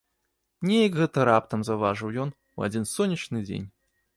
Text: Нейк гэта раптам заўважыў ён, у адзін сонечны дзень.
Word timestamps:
Нейк 0.69 0.95
гэта 1.01 1.27
раптам 1.29 1.59
заўважыў 1.69 2.09
ён, 2.25 2.33
у 2.59 2.67
адзін 2.69 2.91
сонечны 2.95 3.47
дзень. 3.49 3.67